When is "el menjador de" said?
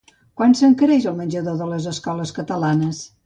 1.11-1.67